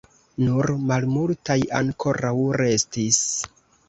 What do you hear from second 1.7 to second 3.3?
ankoraŭ restis.